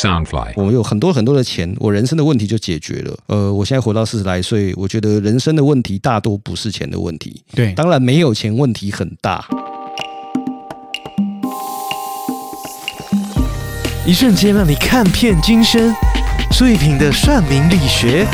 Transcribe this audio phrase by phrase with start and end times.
[0.00, 3.14] Soundfly，我有很多很多的钱，我人生的问题就解决了。
[3.26, 7.42] 呃，我现在活到四十来岁，我觉得人生的问题大多不是钱的问题。
[7.54, 9.46] 对，当然没有钱问题很大。
[14.06, 15.94] 一瞬间让你看遍今生，
[16.50, 18.26] 苏一平的算命力学。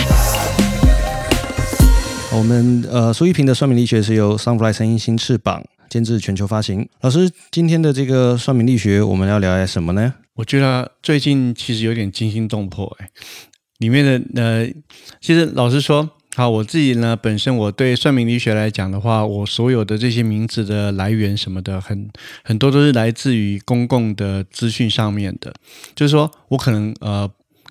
[2.32, 6.88] 我们呃，苏一平的算命力学是由 Sunfly 声音新翅膀监制全球发行。
[7.00, 10.14] 老师，今天的这个算命力学，我们要聊些什么呢？
[10.36, 13.10] 我觉得最近其实有点惊心动魄，哎，
[13.78, 14.70] 里面的呃，
[15.20, 22.08] 其实老实说，好，我自己呢，本身我对算命力学来讲的话，我所有的这些名字的来源什么的，很
[22.44, 25.52] 很多都是来自于公共的资讯上面的，
[25.94, 27.28] 就是说我可能呃。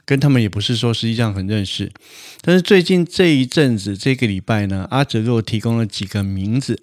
[0.07, 1.91] 跟他们也不是说实际上很认识，
[2.41, 6.79] 但是最近这一阵子这个礼拜呢，阿哲给我提供了几个名字，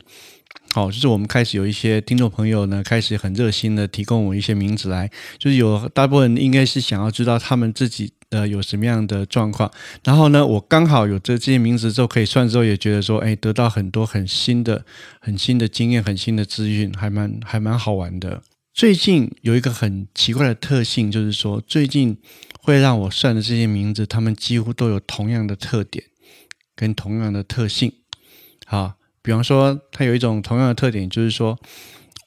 [0.72, 9.70] 好，就是我们开始有一些听众朋友呢，开始很热心的提供我一些名字来，就是有大部分应该是想要知道他们自己呃有什么样的状况，
[10.04, 14.84] 然后呢，我刚好有这这些名字之后可以算之后，也觉得说，哎，得到很多很新的、
[15.20, 18.42] 很新的经验、很新的资讯，还蛮还蛮好玩的。
[18.72, 22.18] 最近有一个很奇怪的特性，就是说最近。
[22.64, 26.04] 会让我算的这些名字，他们几乎都有同样的特点，
[26.76, 27.92] 跟同样的特性。
[28.66, 31.58] 好，比方说，它有一种同样的特点，就是说，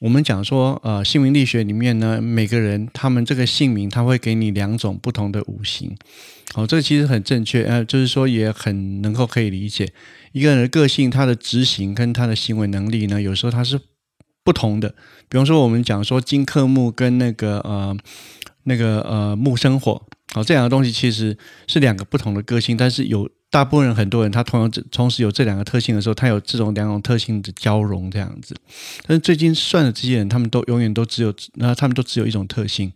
[0.00, 5.94] 我们讲说，呃，姓名力学里面呢，每个人他们这个姓名，他会给你两种不同的五行。
[6.54, 9.92] 好，这个其实很正确，呃，就是说也很能够可以理解
[10.32, 13.78] 一个人的个性，他的执行跟他的行为能力呢，有时候他是
[14.42, 14.94] 不同的。
[15.28, 17.96] 比方说，我们讲说金克木跟那个呃
[18.64, 20.06] 那个呃木生火。
[20.32, 21.36] 好，这两个东西其实
[21.66, 28.54] 是两个不同的个性，但是有大部分人、很多人，他同样同时有这两个特性的时候，他有这种两种特性的交融这样子。
[29.06, 32.92] 但是最近算的这些人，他们都永远都只有，那他们都只有一种特性，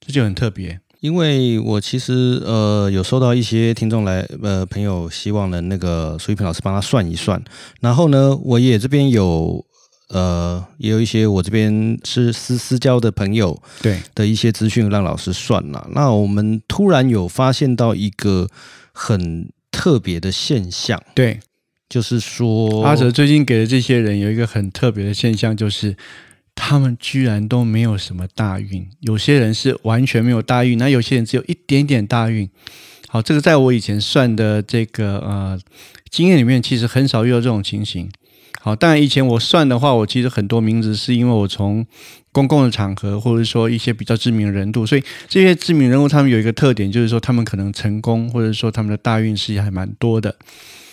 [0.00, 0.80] 这就很特别。
[1.00, 7.42] 因为我其实呃有收到一些听众来呃朋友希望能那个苏一平老师帮他算一算，
[7.80, 9.64] 然后呢，我也这边有。
[10.12, 15.88] 呃，也有一些我这边是私私交的朋友，对的一些资讯让老师算了。
[15.92, 18.48] 那我们突然有发现到一个
[18.92, 19.48] 很
[19.80, 21.40] 特别的现象，对，
[21.88, 25.96] 就是说阿哲最近给的这些人有一个很特别的现象，就是
[26.54, 32.46] 他们居然都没有什么大运，有些人是完全没有大运，那有些人只有一点点大运。
[33.08, 35.58] 好，这个在我以前算的这个呃
[36.10, 38.10] 经验里面，其实很少遇到这种情形。
[38.62, 41.86] 好，当然以前我算的话，我其实很多名字是因为我从
[42.30, 50.36] 公共的场合，或者说一些比较知名的人物，所以这些知名人物他们有一个特点，就是说他们可能成功，或者说他们的大运势还蛮多的。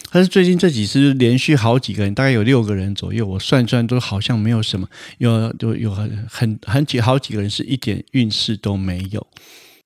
[0.09, 9.27] 但是最近这几次连续好几个人，大概有六个人左右，我算算都好像没有什么，有有有很很很几好几个人是一点运势都没有。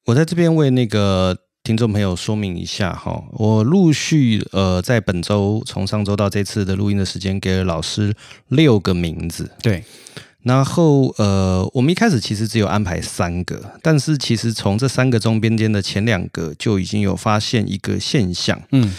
[0.05, 1.35] 我在这边为那个。
[1.63, 8.15] 听众朋友，说明一下哈，我陆续呃在本周从上周到这次的录音的时间，给了老师
[8.47, 9.47] 六个名字。
[9.61, 9.83] 对，
[10.41, 18.91] 然后呃，我们一开始其实只有安排三个，但是其实从这三个中边间的前两个就已经有发现一个现象，嗯，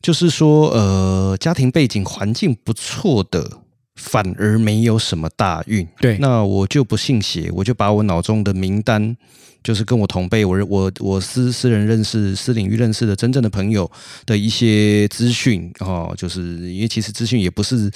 [0.00, 3.58] 就是说呃家庭背景环境不错的，
[3.94, 5.86] 反而没有什么大运。
[6.00, 9.18] 对，那我就不信邪，我就把我脑中的名单。
[9.66, 13.90] 就是跟我同辈，我我我私私人认识、私领域认识的真正的朋友
[14.24, 17.90] 的一些资讯哦，就是因为其实资讯也不是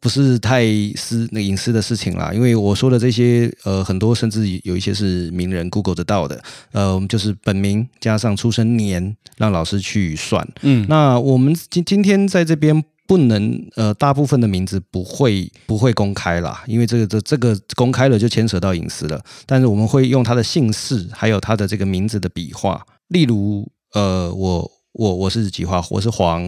[0.00, 0.64] 不是太
[0.96, 2.32] 私那隐私的事情啦。
[2.32, 6.42] 因为我说的这些呃，很多甚至有一些是名人 Google 得到的，
[6.72, 10.48] 呃，我们就是本名加上出生年，让老师去算。
[10.62, 12.82] 嗯，那我们今今天在这边。
[13.06, 19.22] 不能，呃，大部分的名字不会不会公开啦，因为这个这这个公开了就牵扯到隐私了。
[19.46, 22.84] 但是我们会用他的姓氏，还有他的这个名字的笔画。
[23.08, 25.84] 例如，呃，我我我是几画？
[25.90, 26.42] 我是黄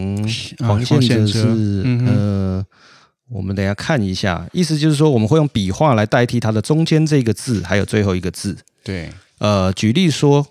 [0.61, 2.65] 黄先生是呃，
[3.29, 8.57] 我们等下看一下，意思就是说我们会用笔画来代替它的中间这个字，还有最后一个字。
[8.83, 10.47] 对，呃，举例说，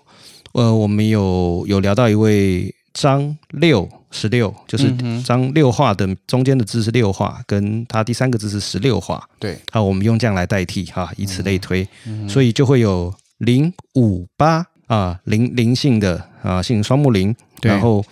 [0.52, 2.74] 呃，我们有有聊到一位。
[2.98, 9.22] 张六十六就是张六画的中间的字是六画，跟它第三个字是十六画。
[9.38, 11.86] 对，好，我们用这样来代替哈，以此类推，
[12.28, 17.34] 所以就会有零五八啊，零零姓的啊，姓双木林。
[17.62, 18.04] 然后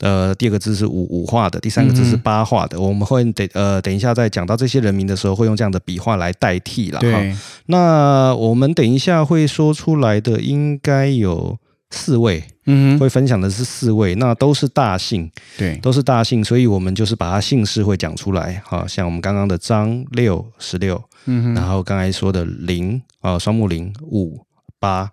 [0.00, 2.80] 呃，第二个字是五五画的，第三个字是八画的。
[2.80, 7.00] 我们会等呃等一下在讲到这些人名的时候，会用这样的笔画来代替了。
[7.00, 7.34] 对，
[7.66, 11.58] 那我们等一下会说出来的应该有。
[11.90, 24.44] 四位，嗯，会分享的是四位，那都是大姓，对，都是大姓，所以我们就是把他姓氏会讲出来，好像我们刚刚的张六十六，嗯，然后刚才说的林啊，双木林五
[24.78, 25.10] 八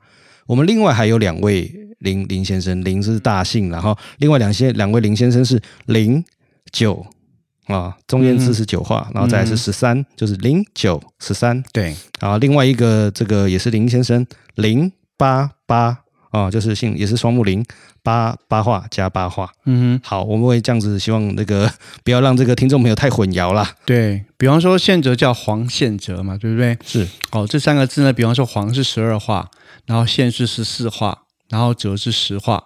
[0.48, 6.24] 我们另外还有两位林林先生，林是大姓，然后另外两些两位林先生是零
[6.72, 7.06] 九
[7.68, 11.63] 啊，中间字是九画，然后再来是十三，就是零九十三。
[11.72, 15.98] 对，然后另外一个这个也是林先生，零八八
[16.31, 17.63] 啊，就是姓也是双木林，
[18.04, 19.51] 八八画加八画。
[19.66, 21.72] 嗯哼，好，我们会这样子，希望那个
[22.04, 23.75] 不要让这个听众朋友太混淆啦。
[23.86, 26.77] 对比方说宪哲叫黄宪哲嘛，对不对？
[26.83, 29.50] 是哦，这三个字呢，比方说黄是十二画，
[29.86, 32.63] 然后宪是十四画，然后哲是十画。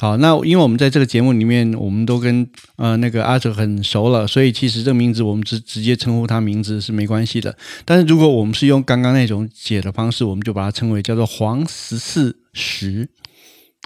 [0.00, 7.54] 好，那因为我们在这个节目里面，我们都跟呃那个阿哲很熟了，所以其实这个名字我们直直接称呼他名字是没关系的。
[7.84, 13.08] 但是如果我们是用刚刚那种解的方式，我们就把它称为叫做黄十四十。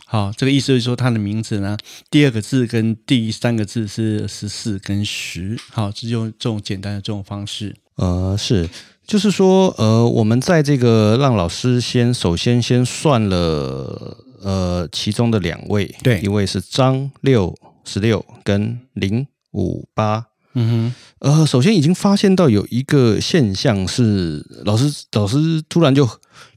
[0.05, 1.77] 好，这个意思就是说他的名字呢，
[2.11, 5.59] 第二个字跟第三个字是十四跟十。
[5.73, 7.75] 好，是用这种简单的这种方式。
[7.97, 8.69] 呃是，
[9.07, 17.53] 就是说呃，我们在这个让老师先首先先算了呃其中的两位，对一位是张六
[17.85, 20.27] 十六跟零五八。
[20.55, 26.09] 嗯哼呃，首先已经发现到有一个现象是，老师老师突然就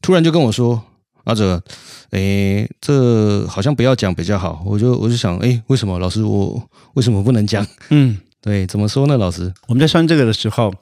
[0.01, 0.83] 突然就跟我说，
[1.29, 1.61] 阿哲，
[2.09, 4.63] 诶，这好像不要讲比较好。
[4.65, 6.61] 我就我就想，诶，为什么老师我
[6.95, 7.65] 为什么不能讲？
[7.89, 8.17] 嗯。
[8.41, 9.17] 对，怎么说呢？
[9.17, 10.73] 老师，我们在算这个的时候，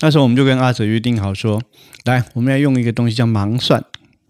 [0.00, 1.62] 那时候我们就跟阿哲约定好说，
[2.04, 3.82] 来，我们要用一个东西叫盲算。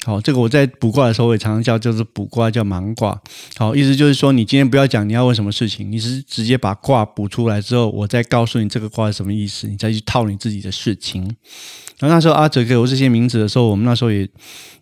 [0.07, 3.21] 好，这个我在卜卦的时候，我也常常叫，就是卜卦叫盲卦。
[3.57, 11.25] 好，意思就是说，你今天不要讲你要问什么事情，你是直接把卦卜出来之后，我再告诉你这个卦是什么意思，你再去套你自己的事情。
[11.99, 14.29] 然后那时候阿哲给我这些名字的时候，我们那时候也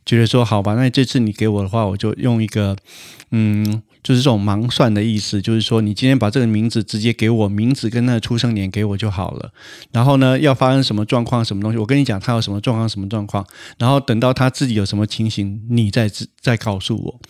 [0.04, 2.76] 觉得说，好吧，那这次你给我的话，我就用一个，
[3.30, 9.50] 嗯，就是这种盲算的意思，就是说你今天把这个名字直接给我名字跟那个出生年给我就好了。
[9.90, 13.44] 然后呢，要发生什么状况、什么东西，我跟你讲他有什么状况、什么状况，
[13.78, 16.08] 然后等到他自己有什么情形，你再
[16.40, 17.20] 再告诉我。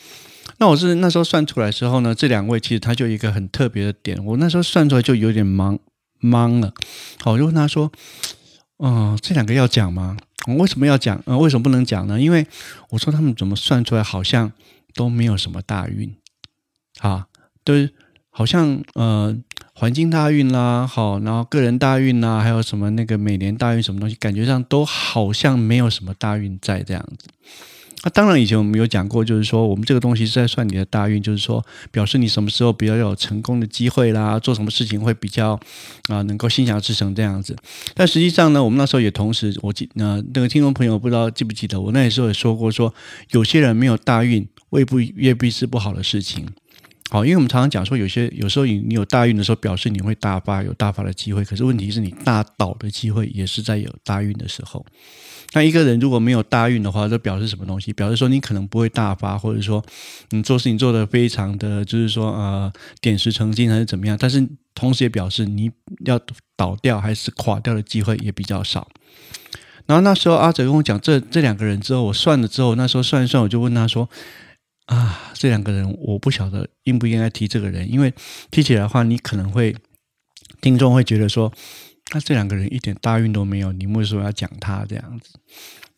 [0.58, 5.78] 那我是那时候算出来之后呢，这两位其实他就一个很特别的点，我那时候算出来就有点懵
[6.20, 6.74] 懵了。
[7.20, 7.90] 好，我就问他说
[8.82, 10.16] ：“嗯、这两个要讲吗？
[10.46, 11.22] 我为什么要讲？
[11.24, 12.20] 呃，为什么不能讲呢？
[12.20, 12.46] 因为
[12.90, 14.52] 我说他们怎么算出来好像
[14.94, 16.14] 都没有什么大运
[17.00, 17.26] 啊，
[17.64, 17.74] 都
[18.30, 19.36] 好像呃
[19.74, 27.28] 环境大运啦，好，然后个人大运啦，还有什么那个每年大运什么东西，感觉上都好像没有什么大运在这样子。
[28.06, 35.58] 那、当然，以前我们有讲过，就是说我们这个东西是在算你的大运，就是说表示你什么时候比较有成功的机会啦，做什么事情会比较
[36.10, 37.56] 啊、能够心想事成这样子。
[37.94, 42.92] 但实际上呢，我们那时候也同时，我记呃那个听众朋友不知道记不记得，我那时候也说过说，
[43.30, 46.46] 有些人没有大运，未必未必是不好的事情。
[47.10, 51.44] 好，因为我们常常讲说，有些有时候你你有大运的时候，表示你会大发，有大发的机会。
[51.44, 54.84] 可是问题是你大倒的机会也是在有大运的时候。
[55.52, 57.92] 那一个人如果没有大运的话，这表示什么东西？
[57.92, 59.84] 表示说你可能不会大发，或者说
[60.30, 64.16] 你做事情做得非常的，就是说呃点石成金还是怎么样。
[64.18, 65.70] 但是同时也表示你
[66.06, 66.18] 要
[66.56, 68.88] 倒掉还是垮掉的机会也比较少。
[69.86, 74.08] 然后那时候阿哲跟我讲这这两个人之后，我算了之后，那时候算一算，我就问他说
[74.86, 78.12] ：“啊，这两个人我不晓得应不应该提这个人，因为
[78.50, 79.74] 提起来的话，你可能会
[80.60, 81.52] 听众会觉得说，
[82.12, 85.38] 那这两个人一点大运都没有，你为什么要讲他这样子？”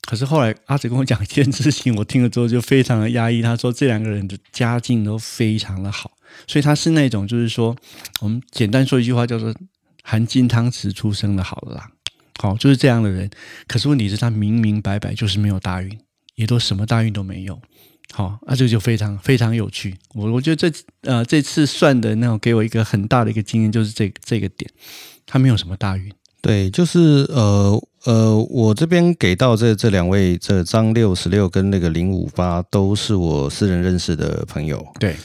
[0.07, 3.43] 可是后来阿哲跟我讲一件事情，我听了之后就非常的压抑。
[3.43, 6.13] 他说这两个人的家境都非常的好，
[6.47, 7.77] 所以他是那种就是说，
[8.21, 9.53] 我们简单说一句话叫做
[10.05, 11.91] 含金汤匙出生的好了啦。
[12.39, 13.29] 好，就是这样的人。
[13.67, 15.99] 可是问题是，他明明白白就是没有大运，
[16.37, 17.61] 也都什么大运都没有。
[18.13, 19.95] 好，那、这个就非常非常有趣。
[20.15, 20.73] 我我觉得这
[21.03, 24.71] 呃这次算的那种给我一个很大的一个经验，就是这这个点，
[25.27, 26.11] 它没有什么大运。
[26.41, 34.87] 对，就是呃呃，我这边给到这这两位，这张六十六跟那个零五八都是我私人认识的朋友。
[35.01, 35.17] 对，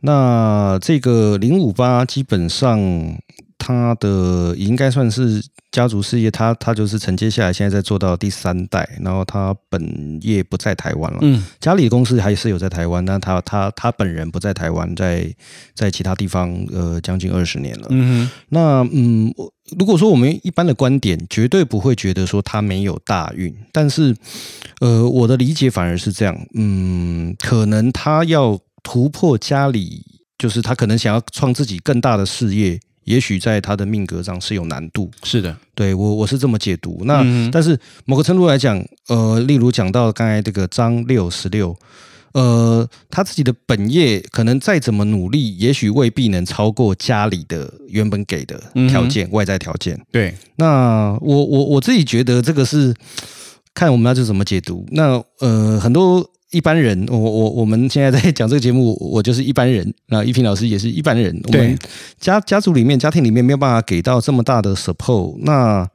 [0.00, 2.80] 那这个零五八基本上
[3.60, 11.44] 他的应该算是家族事业，他他就是承接下来，现在在做到第三代，然后他本业不在台湾了，嗯。
[11.60, 15.32] 家里的公司还是有在台湾，但他他他本人不在台湾，在
[15.74, 17.86] 在其他地方呃将近二十年了。
[17.90, 19.32] 嗯哼，那嗯，
[19.78, 24.16] 如果说我们一般的观点，绝对不会觉得说他没有大运，但是
[24.80, 30.02] 呃，我的理解反而是这样，嗯，可能他要突破家里，
[30.38, 35.10] 就是他可能想要创自己更大的事业，也许在他的命格上是有难度。
[35.24, 37.02] 是的，对我我是这么解读。
[37.04, 41.76] 那、嗯但是某个程度来讲，呃，例如讲到刚才这个张六十六。
[42.32, 48.56] 呃，他自己的本业可能再怎么努力，也许未必能超过家里的原本给的
[48.88, 50.00] 条件、外在条件。
[50.12, 52.94] 对，那我我我自己觉得这个是
[53.74, 54.86] 看我们要是怎么解读。
[54.92, 59.92] 那呃，很多一般人，我我我们现在在讲这个节目，我就是一般人。
[60.08, 61.40] 那一平老师也是一般人。
[61.44, 61.78] 我们
[62.18, 65.36] 家家族里面、家庭里面没有办法给到这么大的 support。
[65.42, 65.88] 那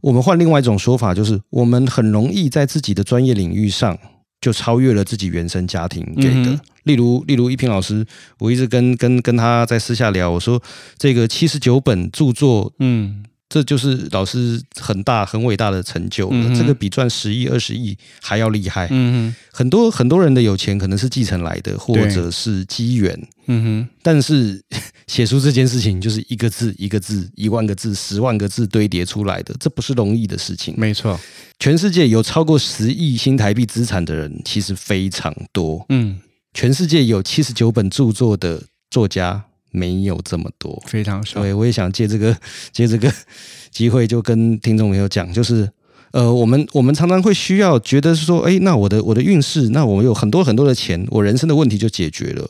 [0.00, 3.98] 我们换另外一种说法，就是我们很容易在自己的专业领域上
[4.40, 6.60] 就超越了自己原生家庭给的。
[6.84, 8.06] 例如，例如一平老师，
[8.38, 10.62] 我一直跟跟跟他在私下聊，我说
[10.96, 13.24] 这个七十九本著作，嗯。
[13.52, 18.88] 这就是老师很大很伟大的成就了，这个比赚十亿二十亿还要厉害。
[18.90, 23.28] 嗯哼，很多很多人的有钱可能是继承来的，或者是机缘。
[23.48, 24.58] 嗯哼，但是
[25.06, 30.72] 写出这件事情就是一个字一个字，一万个字十万个字堆叠出来的，这不是容易的事情。
[30.78, 31.20] 没错，
[31.58, 35.84] 全世界有超过十亿新台币资产的人其实非常多。
[35.90, 36.18] 嗯，
[36.54, 39.44] 全世界有七十九本著作的作家。
[39.72, 41.40] 没有这么多，非常少。
[41.40, 42.36] 对，我也想借这个
[42.72, 43.12] 借这个
[43.72, 45.68] 机会，就跟听众朋友讲，就是
[46.12, 52.48] 呃，我们我们常常会需要觉得是说，哎，那我的我的运势，那我有很多很多的钱，我人生的问题就解决了。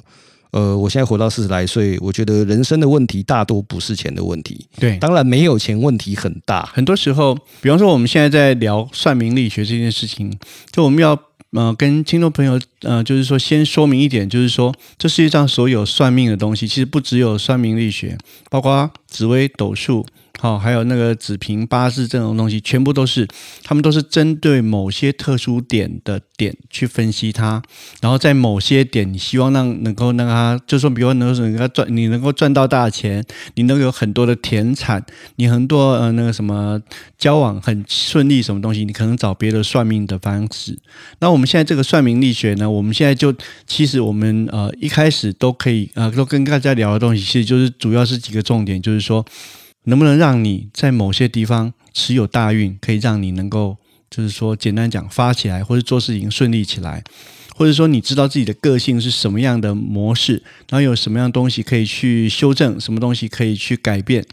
[0.51, 4.67] 呃，我现在活到四十来岁，我觉得人生的问题大多不是钱的问题。
[4.79, 6.69] 对，当然没有钱问题很大。
[6.75, 10.31] 很多时候，比方说我们现在在聊算命力学这件事情，
[10.71, 11.19] 就我们要。
[11.53, 18.17] 呃，跟听众朋友，呃，就是说，先说明一点，就是说，这世界上所有算命的东西，其实不只有算命力学，
[18.51, 20.07] 包括紫微斗数。
[20.43, 23.29] 好，还有那个紫平八字这种东西，全部都是，
[23.63, 27.63] 他们都是针对某些特殊点的点去分析它，
[28.01, 35.07] 然后在某些点，你希望让能够让他，就说，比如能够能够赚，你能够赚到大钱，你能有很多的田产，
[35.37, 36.83] 你很多呃那个什么
[37.17, 40.77] 交往很顺利，什么东西，你可能找别的算命的方式。
[41.21, 43.33] 那我们现在这个算命力学呢，我们现在就
[43.69, 49.25] 其实我们呃一开始都可以呃都跟大家聊的东西，其实就是主要是几个重点，就是说。
[49.85, 53.77] 能不能让你在某些地方持有大运，可以让你能够，
[54.11, 57.03] 就是说，简单讲发起来，或者做事情顺利起来，
[57.57, 64.25] 或者说你知道自己的个性是什么样的模式，然后有什么样东西可以去修正，什么东西可以去改变。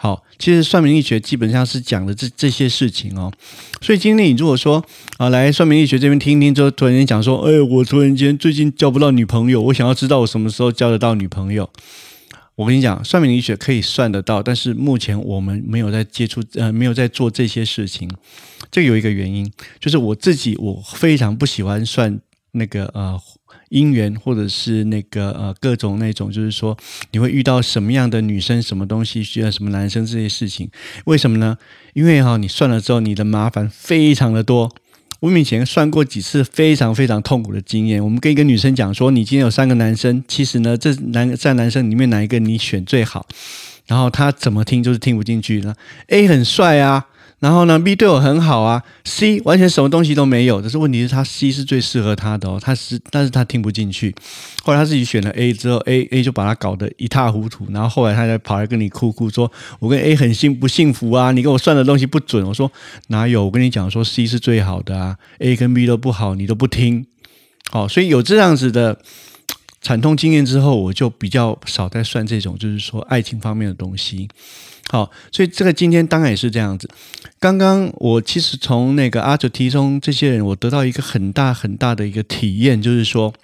[0.00, 3.32] 好，其实算命力学基本上是讲的这这些事情哦。
[3.80, 4.84] 所以今天你如果说
[5.16, 11.68] 啊，来算命力学这边听一听，之后突然间讲说，哎，我突然间最近交不到女朋友，我想要知道我什么时候交得到女朋友。
[12.58, 18.10] 我跟你讲，算命理学可以算得到，但是目前我们没有在接触，呃，没有在做这些事情。
[18.68, 19.48] 这有一个原因，
[19.78, 23.16] 就是我自己我非常不喜欢算那个呃
[23.70, 26.76] 姻缘，或者是那个呃各种那种，就是说
[27.12, 30.68] 你会遇到什么样的女生、什么东西需要什么男生这些事情。
[31.04, 31.56] 为什么呢？
[31.94, 34.74] 因为哈，你算了之后，你的麻烦非常的多。
[35.20, 38.02] 我以前算过几次非常非常痛苦的经验。
[38.02, 43.26] 我们跟一个女生讲说，你今天有三个男生，其实呢，这男在男生里面哪一个你选最好？
[43.86, 45.74] 然后她怎么听就是听不进去呢
[46.08, 47.06] ？A 很帅啊。
[47.40, 50.60] 然后呢，B 对我很好啊，C 完全什么东西都没有。
[50.60, 54.12] 可是问题是他 C 是最适合他的哦，他是但是他听不进去。
[54.64, 57.64] 后来他自己选了 A 之后，A A 就把他搞得一塌糊涂。
[57.70, 61.30] 然后后来他才跑来跟你哭哭说：“我跟 A 很幸不幸福啊？
[61.30, 62.70] 你给我算的东西不准。”我说
[63.06, 63.44] ：“哪有？
[63.44, 67.06] 我跟你讲说 C 是最好的啊，A 跟 B 都不好，你都不听。”
[67.70, 68.98] 好，所以有这样子的
[69.80, 74.28] 惨痛经验之后，我就比较少在算这种就是说爱情方面的东西。
[74.90, 76.88] 好，所以这个今天当然也是这样子。
[77.38, 83.34] 刚刚我其实从那个阿哲提中这些人，我得到一个很大很大的一个体验，就是说，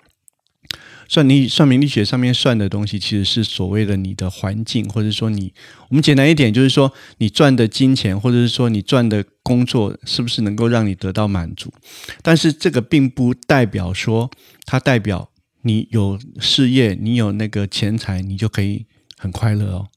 [1.07, 5.53] 算你算命力学上面算的东西，其实是所谓的你的环境，或者说你
[5.91, 11.71] 我们简单一点，就是说你赚的金钱，或者是说你赚的工作，是不是能够让你得到满足？
[12.23, 14.31] 但是这个并不代表说，
[14.65, 15.29] 它代表
[15.61, 18.87] 你有事业，你有那个钱财，你就可以
[19.19, 19.89] 很快乐哦。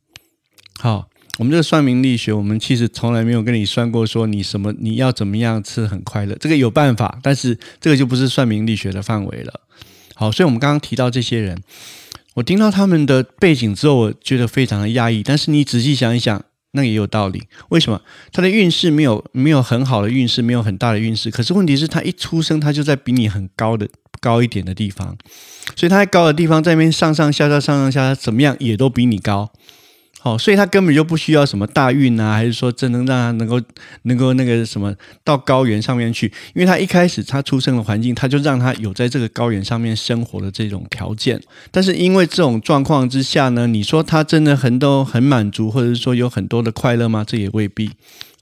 [0.78, 1.08] 好。
[1.38, 9.62] 我们这个算命力学，我们其实从来没有跟你算过，说你什么你要怎么样吃很快乐，这个有办法，但是这个就不是算命力学的范围了。
[10.16, 11.62] 好，所以我们刚刚提到这些人，
[12.34, 15.22] 我听到他们的背景之后，我觉得非常的压抑。
[15.22, 17.44] 但是你仔细想一想，那也有道理。
[17.70, 18.02] 为什么
[18.32, 21.30] 他的运势没有没有很好的运势，没有很大的运势？
[21.30, 23.88] 可是问题是，他一出生他就在比你很高的
[24.20, 25.16] 高一点的地方，
[25.76, 29.52] 所以他在高的地方在那边上上下下上上下下怎么样也都比你高。
[30.24, 33.62] 哦，所以他根本就不需要什么大运啊，还是说真能让他能够
[34.02, 34.94] 能够那个什么
[35.24, 36.26] 到高原上面去？
[36.54, 41.40] 因为他一开始他出生的环境，他就让他有在这个高原上面生活的这种条件。
[41.72, 47.24] 但是因为这种状况之下呢，你说他真的很都很满足，或者是说有很多的快乐吗？
[47.26, 47.92] 这也未必。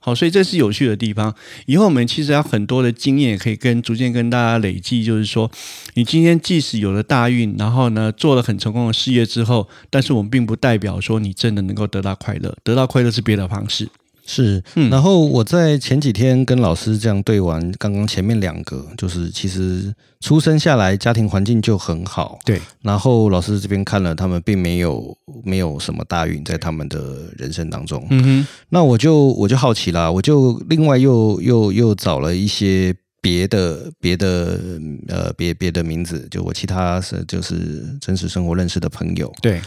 [0.06, 1.34] 好，所以这是有趣的地方。
[1.66, 5.02] 以后我们其实有很多的经验，可以跟逐渐跟大家累积。
[5.02, 5.50] 就是说，
[5.94, 12.56] 你今天即使有了大运，然后呢做了很成功的事业之后，但是我们并不代表说你真的能够得到快乐。
[12.62, 13.88] 得到快乐是别的方式。
[14.26, 14.90] 是，嗯。
[14.90, 34.60] 然后我在前几天跟老师这样对完，刚刚前面两个，就是其实出生下来家庭环境就很好，对，然后老师这边看了，他们并没有没有什么大运在他们的人生当中，嗯哼，那我就我就好奇啦，我就另外又又又找了一些别的别的
[35.08, 39.60] 呃别别的名字，就我其他是就是真实生活认识的朋友，对，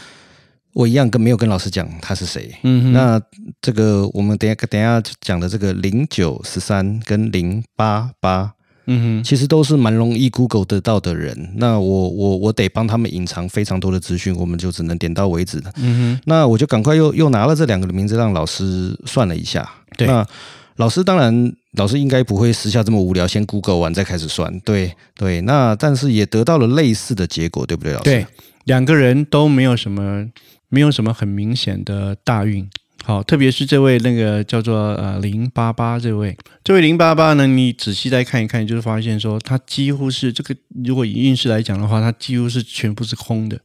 [0.73, 2.53] 我一样跟没有跟老师讲他是谁。
[2.63, 3.21] 嗯哼，那
[3.61, 8.53] 这个我们等一下等一下讲的这个零九十三跟零八八，
[8.85, 11.53] 嗯哼，其实都是蛮容易 Google 得到的人。
[11.55, 15.71] 那我我我得帮他们隐藏非常多的资讯，我们就只能点到为止的。
[15.77, 19.69] 嗯哼，那我就赶快又又拿了这两个的名字让老师算了一下。
[19.97, 20.25] 对那
[20.77, 24.57] 老师当然，老师应该不会私下这么无聊，先 Google 完再开始算。
[24.61, 28.03] 对对，那但是也得到了类似的结果，对不对，老师？
[28.05, 28.25] 对，
[28.63, 30.25] 两个人都没有什么
[30.69, 32.69] 没有什么很明显的大运。
[33.03, 43.59] 好，特别是这位那个叫做呃零八八这位，这位零八八呢，你仔细再看一看，就是发现说，他几乎是这个，如果以运势来讲的话，他几乎是全部是空的。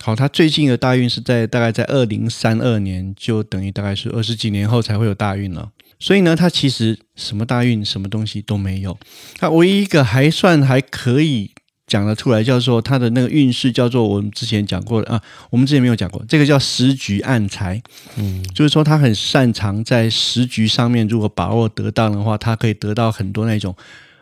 [0.00, 5.70] 好，他最近的大运是在大概在二零三二年，就等于大概是二十几年后才会有大运了。
[6.00, 8.98] 所以呢，他其实什么大运、什么东西都没有。
[9.38, 11.52] 他唯一一个还算还可以
[11.92, 15.20] 讲得出来，叫做他的那个运势，叫做我们之前讲过的啊，
[15.50, 17.82] 我们之前没有讲过，这个叫时局暗财。
[18.16, 23.76] 嗯，就是说他很擅长在时局上面，如果把握得当的话，他可以得到很多那种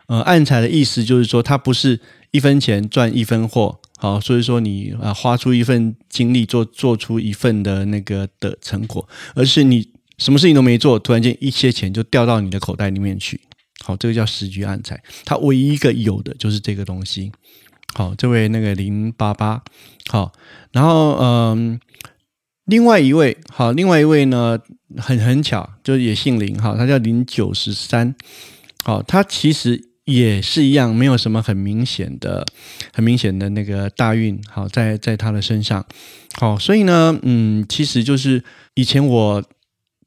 [0.07, 1.97] 呃暗财的意思，就是说他不是
[2.31, 3.79] 一分钱赚一分货。
[3.97, 9.87] 好，所以说你啊花出一份精力做做出一份的那个的成果，而是你
[10.17, 13.39] 什么事情都没做，突然间一些钱就掉到你的口袋里面去。
[13.83, 17.31] 好，这个叫时局暗财，它唯一一个有的就是这个东西。
[17.93, 19.61] 好，这位那个零八八，
[20.07, 20.31] 好，
[20.71, 21.79] 然后嗯，
[22.65, 24.57] 另外一位好，另外一位呢，
[24.97, 28.15] 很很巧，就是也姓林哈，他叫零九十三，
[28.83, 32.45] 好，他其实也是一样，没有什么很明显的、
[32.93, 35.85] 很明显的那个大运，好，在在他的身上，
[36.39, 38.43] 好，所以呢，嗯，其实就是
[38.75, 39.43] 以前我。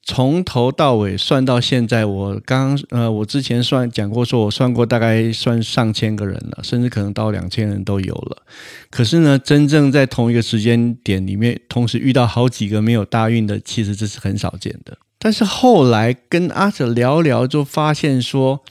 [0.07, 8.43] 从头到尾算到现在，我刚呃，我之前算讲过，说我算过大概算上千个人了，甚至可能到两千人都有了。
[8.91, 14.99] 可是呢，真正在同一个时间点里面，同时遇到好几个没有大运的，其实这是很少见的。
[15.19, 18.63] 但是后来跟阿哲聊聊，就发现说，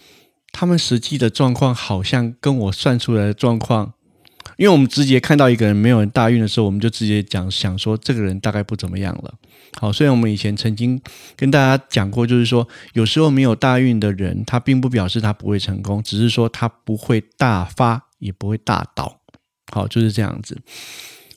[0.52, 3.94] 他们实际的状况好像跟我算出来的状况，
[4.58, 9.34] 因为我们直接看到一个人没有人大运的时候，我们就直接讲想说这个人大概不怎么样了。
[9.80, 11.02] 好，虽然我们以前曾经
[11.36, 19.20] 跟大家讲过，就是说有时候没有大运的人，他并不表示他不会成功，只是说他不会大发，也不会大倒。
[19.72, 20.62] 好，就是这样子。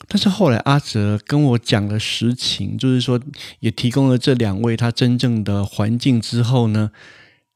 [0.07, 3.19] 但是后来阿哲跟我讲了实情，就是说
[3.59, 6.91] 也提供了这两位他真正的环境之后呢，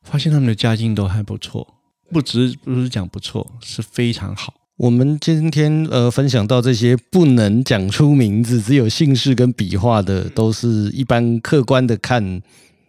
[0.02, 1.76] 发现他们的家境都还不错，
[2.12, 4.56] 不只不是讲不错，是非常好。
[4.82, 12.42] 我们今天呃分享到这些不能讲出名字，只有姓氏跟笔画的，都是一般客观的看，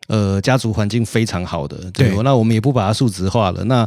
[0.07, 1.90] 呃，家族环境非常好的。
[1.92, 3.62] 对那我们也不把它数值化了。
[3.64, 3.87] 那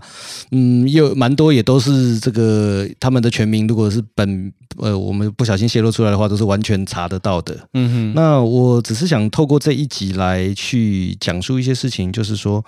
[0.52, 7.58] 嗯，有蛮多也都是这个他们的全名，如果是本呃我们不小心泄露出来的话，都是完全查得到的。
[7.74, 12.64] 嗯哼，那我只是想透过这一集来去讲述一些事情，就是说。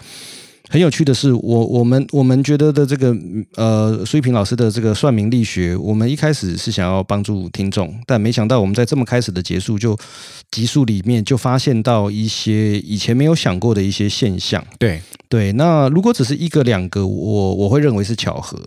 [0.69, 3.15] 很有趣的是，我我们我们觉得的这个
[3.55, 9.97] 呃，苏一平老师的这个算命力学，我们一开始是想要帮助听众，但没想到我们在这么开始的结束就
[10.51, 14.61] 集数里面就发现到一些以前没有想过的一些现象。
[14.77, 18.59] 对，对，那如果只是一个两个，我我会认为是巧合，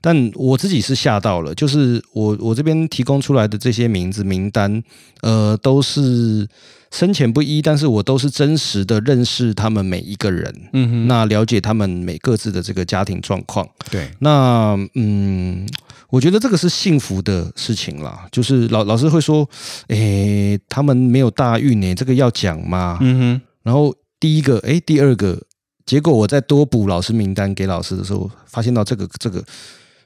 [0.00, 4.82] 但我自己是吓到了，就是我我这边提供出来的这些名字名单，
[5.20, 6.48] 呃，都是
[6.92, 13.66] 深浅不一，但是我都是真实的认识他们每一个人，嗯哼，那了解他们每各自的这个家庭状况。
[13.90, 15.66] 对，那嗯，
[16.10, 18.28] 我觉得这个是幸福的事情啦。
[18.30, 19.48] 就是老老师会说，
[19.88, 22.98] 诶，他们没有大运呢，这个要讲吗？
[23.00, 25.40] 嗯哼，然后第一个，诶，第二个，
[25.86, 29.42] 结果我再多补老师名单给老师的时候，发现到这个这个，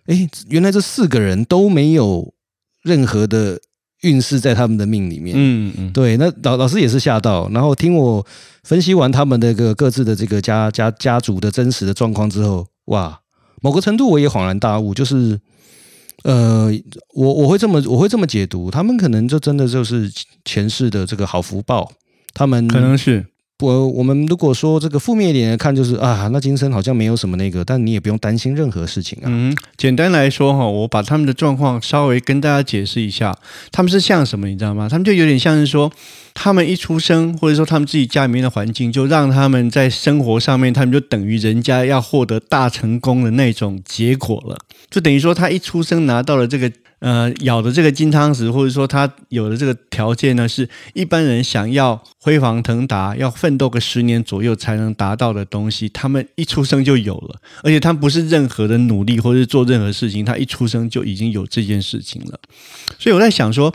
[0.07, 2.33] 诶，原来这四个人都没有
[2.83, 3.61] 任何的
[4.03, 5.35] 运势在他们的命里面。
[5.39, 8.25] 嗯嗯，对，那老老师也是吓到，然后听我
[8.63, 13.21] 分析完他们的个各自的这个家家家族的真实的状况之后，哇，
[13.63, 15.41] 某个程度我也恍然大悟，就是，
[16.25, 16.71] 呃，
[17.15, 20.11] 我我会这么我会这么解读，他们可能就真的就是
[20.45, 21.91] 前世的这个好福报，
[22.35, 23.25] 他们可能是
[23.61, 29.25] 我我们如果说这个负面一点的看，就是啊，那今生好像没有什么那个，但你也不用担心任何事情啊。
[29.29, 33.35] 嗯，简单来说哈，我把他们的状况稍微跟大家解释一下，
[33.73, 34.91] 他们是像什么，你知道吗？
[34.91, 35.91] 他们就有点像是说，
[36.35, 44.59] 他们一出生，或者说他们自己家里面的环境，就让他们在生活上面，他们就等于人家要获得大成功的那种结果了，
[44.91, 46.71] 就等于说他一出生拿到了这个。
[47.07, 62.41] 呃，咬的这个金汤匙，或者说他有的这个条件呢，是一般人想要辉煌腾达、要奋斗个十年左右才能达到的东西，他们一出生就有了，而且他不是任何的努力或者是做任何事情，他一出生就已经有这件事情了。
[62.99, 63.73] 所以我在想说，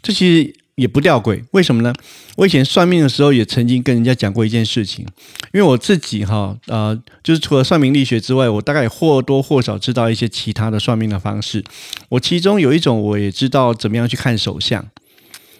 [0.00, 0.54] 这其实。
[0.78, 1.92] 也不吊诡，为什么呢？
[2.36, 5.04] 我以前算命的时候也曾经跟人家讲过一件事情，
[5.52, 11.64] 因为我自己哈呃，就是除了算命力学之外，我大概或多或少知道一些其他的算命的方式。
[12.10, 14.88] 我其中有一种我也知道怎么样去看手相。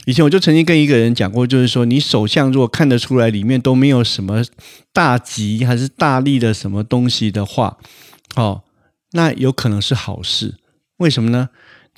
[0.07, 4.45] 以前我就曾经跟一个人讲过，就是说你手相如果看得出来里面都没有什么
[4.93, 7.77] 大吉还是大利的什么东西的话，
[8.37, 8.63] 哦，
[9.13, 10.55] 那有可能是好事。
[10.99, 11.49] 为什么呢？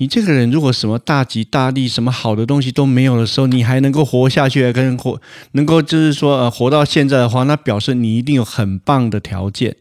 [0.00, 5.20] 你这个人如果什么大吉大利、什么好的东西都没有的时候，你还能够活下去，跟活
[5.52, 9.76] 能够就是说呃活到现在的话，那表示你一定有很棒的条件，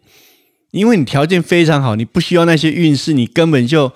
[0.72, 3.94] 因为你条件非常好，你不需要那些运势，你根本就。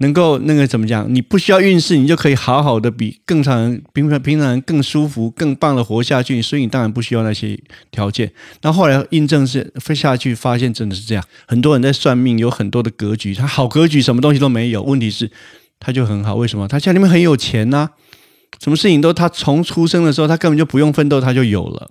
[0.00, 1.06] 能够那个怎么讲？
[1.14, 6.40] 你不需要运势，你就可以好好的比更常人平常平常人更舒服、更棒的活下去。
[6.40, 7.58] 所以你当然不需要那些
[7.90, 8.30] 条件。
[8.62, 11.22] 那后来印证是飞下去，发现真的是这样。
[11.46, 14.82] 很多人在算命，有很多的格局，他好格局，什么东西都没有。
[14.82, 15.30] 问题是
[15.78, 16.66] 他就很好，为什么？
[16.66, 17.90] 他家里面很有钱呐，
[18.58, 21.90] 什么事情都他从出生的时候，他根本就不用奋斗，他就有了。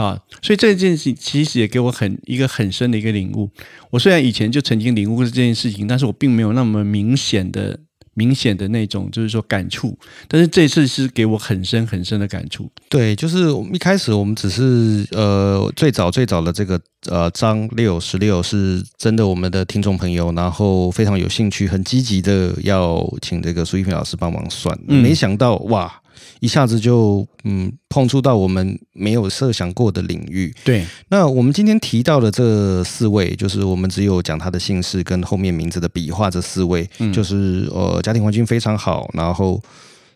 [0.00, 3.50] 啊，所以这件事其实也给我很一个很深的一个领悟。
[3.90, 7.78] 我虽然以前就曾经领悟过这件事情，但是我并没有那么明显的、
[8.14, 9.94] 明显的那种，就是说感触。
[10.26, 12.70] 但是这次是给我很深很深的感触。
[12.88, 25.99] 对，就是我们一开始我们只是呃，最早最早的这个呃张六十六是真的我们的听众朋友，然后非常有兴趣、很积极的要请这个苏一平老师帮忙算，没想到哇！
[26.40, 30.54] 一下子就嗯碰触到我们没有设想过的领域。
[30.64, 39.10] 对，那我们今天提到的这四位，就是我们只有讲他的姓氏跟后面名字的笔画，这四位，就是呃家庭环境非常好。
[39.14, 39.62] 然后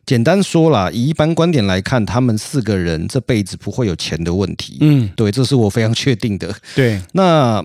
[0.07, 4.79] 简单说啦，以一般观点来看，他们四个人这辈子不会有钱的问题。
[4.81, 6.55] 嗯，对，这是我非常确定的。
[6.75, 7.65] 对，那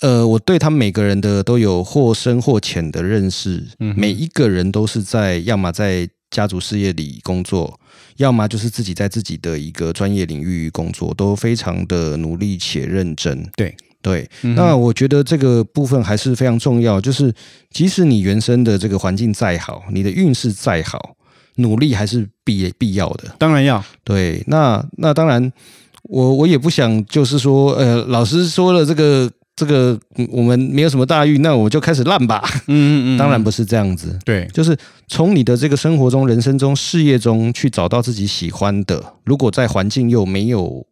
[0.00, 3.66] 呃，我对他们每个人的都有或深或浅的认识。
[3.80, 6.08] 嗯，每一个人都是在要么在。
[6.36, 7.80] 家族事业里工作，
[8.18, 13.50] 要么就是自己在自己的一个专业领域工作，都非常的努力且认真。
[13.56, 17.00] 对对，那我觉得这个部分还是非常重要。
[17.00, 17.34] 就是
[17.70, 21.16] 即使你原生的这个环境再好，你的运势再好，
[21.54, 23.34] 努力还是必必要的。
[23.38, 23.82] 当然要。
[24.04, 25.50] 对，那那当然，
[26.02, 29.30] 我我也不想就是说，呃，老师说了这个。
[29.56, 29.98] 这个
[30.30, 32.42] 我们没有什么大欲，那我就开始烂吧。
[32.66, 34.16] 嗯嗯嗯， 当然不是这样子。
[34.24, 34.76] 对，就是
[35.08, 39.02] 从你的这个生活中、人生中、事业中去找到自己喜欢的。
[39.24, 40.86] 如果在环境又没有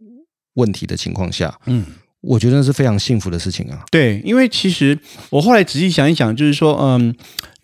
[0.55, 1.85] 问题的情况下，嗯，
[2.23, 3.85] 我觉得是非常幸福的事情啊。
[3.91, 4.99] 对，因为其实
[5.29, 7.15] 我后来仔细想一想，就是说，嗯。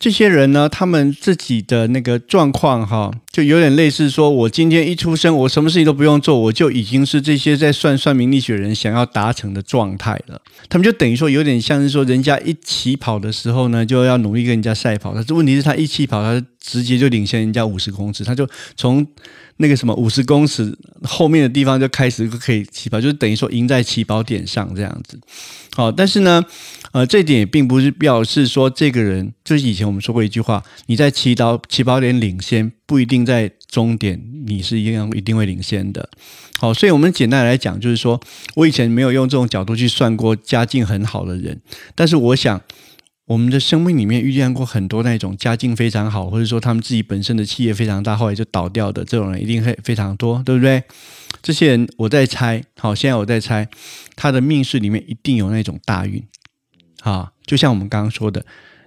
[0.01, 10.41] 这些人呢，他们自己的那个状况哈，就有点类似说，我今天一出生，我什么事情都不用做，我就已经是这些在算算命力学人想要达成的状态了。
[10.71, 15.13] 他们就等于说，有点像是说，人家一起跑的时候呢，就要努力跟人家赛跑。
[15.15, 19.07] 但是问题是他一起跑，他直接就领先人家五十公尺，他就从
[19.59, 25.21] 那个什么五十公尺后面的地方就开始可以起跑，就是等于说赢在起跑点上这样子。
[25.75, 26.43] 好，但是呢。
[26.93, 36.09] 呃，这点也并不是表示说这个人就是以前我们说过一句话：你在起跑起跑点领先，不一定在终点你是一样一定会领先的。
[36.59, 38.21] 好，所以我们简单来讲，就是说
[38.57, 41.61] 我以前没有用这种角度去算过家境很好的人，
[41.95, 42.61] 但是我想
[43.27, 50.83] 我们的生命里面遇见过很多那种家境非常好，或者说他们自己本身的企业非常大，后来就倒掉的这种人，一定会非常多，对不对？
[51.41, 53.69] 这些人我在猜，好，现在我在猜
[54.17, 56.23] 他的命势里面一定有那种大运。
[57.03, 58.45] 啊，就像我们刚刚说的，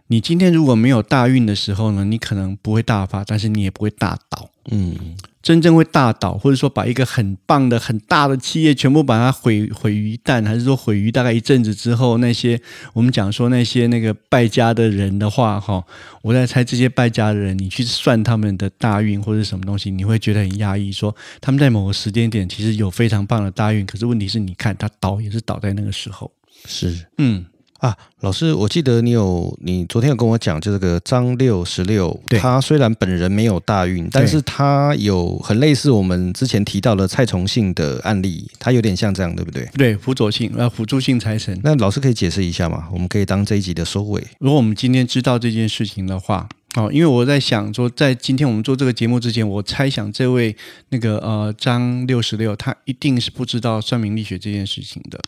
[0.07, 4.49] 你今天如果没有大运的时候呢，你可能不会大发，但是你也不会大倒。
[4.71, 12.61] 嗯，真正会大倒，或者说把一个很棒的、很大的企业全部把它毁毁于一旦，还是说毁于大概一阵子之后，那些
[12.93, 15.83] 我们讲说那些那个败家的人的话，哈，
[16.21, 26.31] 我在猜这些败家的人，你去算他们的大运或者什么东西，你会觉得很压抑，说他们在某个时间点其实有非常棒的大运，可是问题是你看他倒也是倒在那个时候。
[26.65, 27.45] 是，嗯。
[27.83, 39.69] 啊，老师，我记得你有你昨天有跟我讲，就这个张六十六，他虽然本人没有大运，但是他有很类似我们之前提到的蔡崇信的案例，他有点像这样，对不对？
[39.73, 41.59] 对，辅佐性呃辅助性财神。
[41.61, 42.87] 那老师可以解释一下吗？
[42.89, 44.25] 我们可以当这一集的收尾。
[44.39, 50.55] 如果我们今天知道这件事情的话，哦，因为我在想说，在今天我们做这个节目之前，我猜想这位
[50.87, 55.19] 那个呃张六十六，他一定是不知道算命力学这件事情的。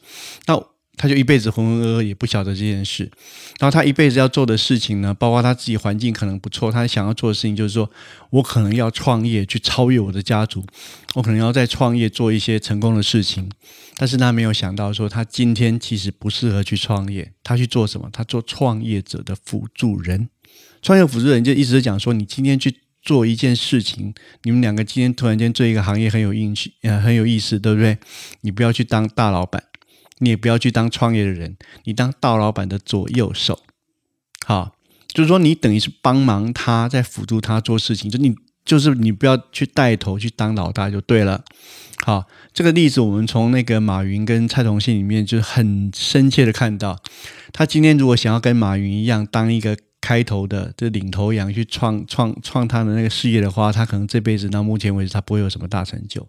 [0.45, 0.57] 那
[0.97, 3.09] 他就一辈子浑浑噩噩，也不晓得这件事。
[3.59, 7.89] 然后他一辈子要做的事情呢，包括他自己环境可能不错，他想要做的事情就是说，
[8.29, 10.65] 我可能要创业去超越我的家族，
[11.13, 13.49] 我可能要在创业做一些成功的事情。
[13.97, 18.09] 但是他没有想到说，他今天其实不适合去创业，他去做什么？
[18.11, 20.29] 他做创业者的辅助人。
[20.81, 27.97] 创业辅助人就一直讲说，你今天去做一件事情，你们两个今天突然间做一个行业很有运气，呃，很有意思，对不对？
[28.41, 29.63] 你不要去当大老板。
[30.19, 33.61] 你也不要去当创业的人，你当大老板的左右手，
[34.45, 34.75] 好，
[35.07, 41.43] 就是说你等于是帮忙他在辅助他做事情，就你就是你不要去带头去当老大就对了。
[42.03, 46.99] 好，这个例子我们从那个马云跟蔡崇信里面就很深切的看到，
[47.51, 49.77] 他今天如果想要跟马云一样当一个。
[50.05, 56.23] 开头的这领头羊去创创创他的那个事业的话，他可能这辈子到目前为止他不会有什么大成就。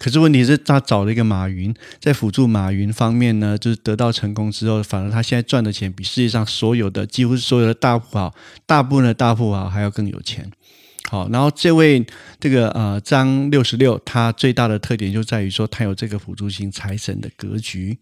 [0.00, 8.34] 可是问题是，他找了一个马云，在辅助马云方面呢，就是得到成功之后，反而他现在赚的钱比世界上所有的几乎所有的大富豪，
[8.66, 10.50] 大部分的大富豪还要更有钱。
[11.10, 12.06] 好，然后这位
[12.38, 17.98] 这个呃张六十六，他最大的特点就在于说，他有这个辅助型财神的格局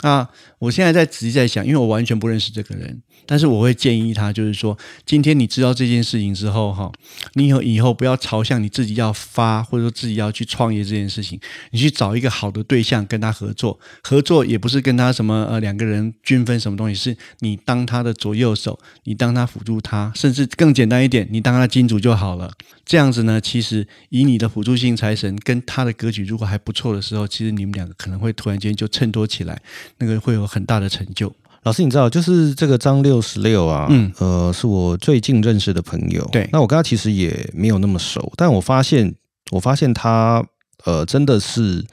[0.00, 0.28] 啊。
[0.58, 3.00] 我现在在仔细在想，因为我完全不认识这个人。
[3.26, 6.90] 但是我会建议他，就是说，今天你知道这件事情之后，哈，
[7.34, 11.38] 你以后以后不要朝向你自己要发，或者说自己要去创业这件事情，
[11.70, 22.39] 你去找一个好的对象跟他合作，合作也不是跟他什么呃两个人均分什么东西，是你当他的左右手，你当他辅助他，甚至更简单一点，你当他金主就好了。
[22.84, 29.60] 这样子呢，其实以你的辅助性财神跟他的格局如果还不错的时候，其实你们两个可能会突然间就衬托起来，
[29.98, 31.34] 那个会有很大的成就。
[31.64, 36.26] 老师，你知道，就是这个张六十六啊，嗯，呃，是我最近认识的朋友。
[36.32, 39.14] 对，那我跟他其实也没有那么熟，但我发现，
[39.50, 40.42] 我发现他，
[40.84, 41.84] 呃，真的是，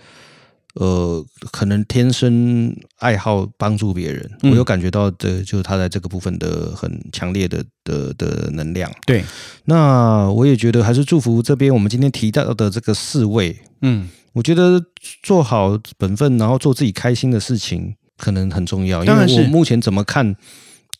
[0.80, 4.30] 呃，可能天生爱好帮助别人。
[4.44, 8.92] 我有感觉到的，就是他在这个部分的很强烈的的的能量。
[9.06, 9.24] 对，
[9.66, 14.84] 那我也觉得还是祝福这边我们今天提到的这个四位，嗯，我觉得
[15.24, 17.96] 做好本分，然后做自己开心的事情。
[18.20, 20.36] 可能很重要，因为我目前怎么看，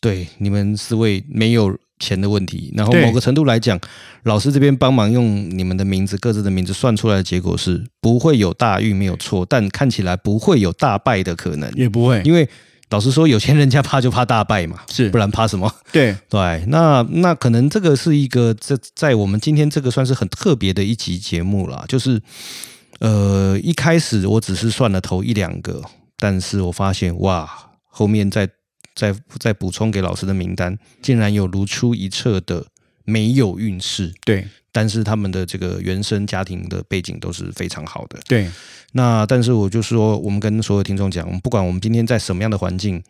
[0.00, 2.72] 对你们四位没有钱的问题。
[2.76, 3.78] 然后某个程度来讲，
[4.24, 9.46] 老师这边帮忙用你们的名字、各自的名字算出来的结果是不会有大运，没有错。
[9.48, 12.48] 但看起来不会有大败的可能，也不会，因为
[12.90, 15.72] 老实说，有钱人家怕就怕大败嘛， 是不然怕什么？
[15.92, 22.20] 对 对，那那可能这个是一个在在我们今天这个算是很特别的一集节目啦，就是
[23.00, 25.82] 呃一开始我只是算了头一两个。
[26.20, 27.48] 但是我发现哇，
[27.86, 28.48] 后面再
[28.98, 32.66] 再再补充给老师的名单，竟然有如出一辙的
[33.04, 34.12] 没有运势。
[34.24, 38.18] 对，但是他们的这个原生家庭的背景都是非常好的。
[38.26, 38.50] 对，
[38.92, 43.00] 那但是我就说，我们跟所有听众讲，不管我们今天在什么样的环境，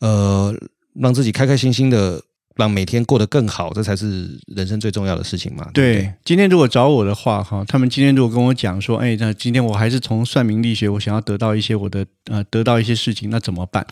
[0.00, 0.52] 呃，
[0.94, 2.20] 让自己开开心心的。
[2.56, 5.70] 让每天过得更好，这才是人生最重要的事情嘛。
[5.72, 13.86] 对，今天如果找我的话，哈，他们今天如果跟我讲说，哎，那今天我还是从算命力学，我想要得到一些我的呃，得到一些事情，那怎么办？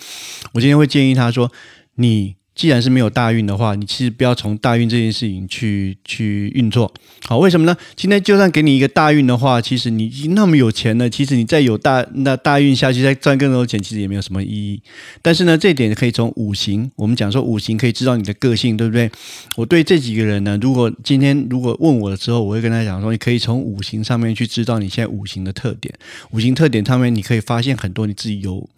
[0.53, 1.53] 我今天会建议他说，
[1.97, 2.37] 你。
[2.55, 6.93] 既然是没有大运的话，你其实不要从大运这件事情去去运作。
[7.27, 7.77] 好，为什么呢？
[7.97, 14.81] 今天就算给你一个大运的话，其实你那么有钱呢，其实你再有大那大运下去，再赚更多钱，其实也没有什么意义。
[15.21, 19.11] 但是呢，这点可以从五行，我们讲说五行可以知道你的个性，对不对？
[19.57, 25.93] 我对这几个人呢，如果今天如果问我的时候，我会跟他讲说，你可以从五行上面去知道你现在五行的特点。
[26.31, 28.69] 五行特点上面，你可以发现很多你自己有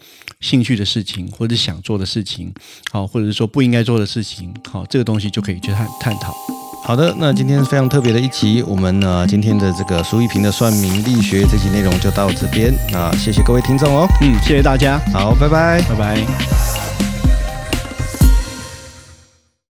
[0.40, 2.50] 兴趣的事情，或者想做的事情，
[2.90, 3.65] 好，或者是说不。
[3.66, 6.32] 应该做的事情，好，这个东西就可以去探探讨。
[6.84, 17.05] 好的，那今天非常特别的一集，我们呢今天的这个苏一平的算命力学这集内容就到这边，那谢谢各位听众哦，嗯，谢谢大家，好，拜拜，拜拜。